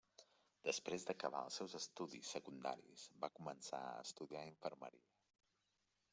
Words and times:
Després 0.67 1.03
d'acabar 1.09 1.41
els 1.49 1.59
seus 1.61 1.75
estudis 1.79 2.31
secundaris, 2.37 3.05
va 3.27 3.31
començar 3.37 3.85
a 3.93 4.05
estudiar 4.09 4.45
infermeria. 4.55 5.11